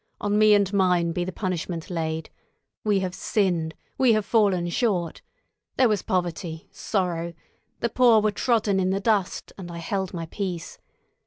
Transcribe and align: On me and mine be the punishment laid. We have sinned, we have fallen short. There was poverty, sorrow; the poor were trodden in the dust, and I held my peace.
On 0.19 0.39
me 0.39 0.55
and 0.55 0.73
mine 0.73 1.11
be 1.11 1.23
the 1.23 1.31
punishment 1.31 1.91
laid. 1.91 2.31
We 2.83 3.01
have 3.01 3.13
sinned, 3.13 3.75
we 3.99 4.13
have 4.13 4.25
fallen 4.25 4.67
short. 4.69 5.21
There 5.77 5.87
was 5.87 6.01
poverty, 6.01 6.67
sorrow; 6.71 7.35
the 7.81 7.89
poor 7.89 8.19
were 8.19 8.31
trodden 8.31 8.79
in 8.79 8.89
the 8.89 8.99
dust, 8.99 9.53
and 9.59 9.69
I 9.71 9.77
held 9.77 10.11
my 10.11 10.25
peace. 10.25 10.79